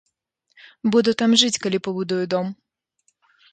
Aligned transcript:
Буду 0.95 1.13
там 1.19 1.31
жыць, 1.43 1.61
калі 1.67 1.81
пабудую 1.89 2.25
дом! 2.35 2.53